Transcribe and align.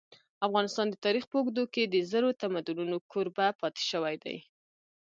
افغانستان 0.47 0.87
د 0.89 0.95
تاریخ 1.05 1.23
په 1.27 1.35
اوږدو 1.39 1.63
کي 1.73 1.83
د 1.85 1.95
زرو 2.11 2.29
تمدنونو 2.41 2.97
کوربه 3.11 3.47
پاته 3.59 3.81
سوی 3.91 4.15
دی. 4.23 4.37